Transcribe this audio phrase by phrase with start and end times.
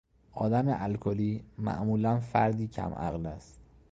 [0.33, 3.59] آدم الکلی معمولا فردی کم عقل است.